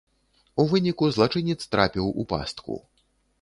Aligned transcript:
У 0.61 0.63
выніку 0.71 1.09
злачынец 1.17 1.57
трапіў 1.75 2.09
у 2.25 2.27
пастку. 2.33 2.81